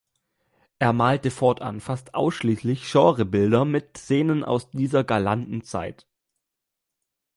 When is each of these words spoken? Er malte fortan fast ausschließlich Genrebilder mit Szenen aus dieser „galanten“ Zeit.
Er 0.79 0.93
malte 0.93 1.29
fortan 1.29 1.79
fast 1.79 2.15
ausschließlich 2.15 2.91
Genrebilder 2.91 3.65
mit 3.65 3.99
Szenen 3.99 4.43
aus 4.43 4.71
dieser 4.71 5.03
„galanten“ 5.03 5.61
Zeit. 5.61 6.07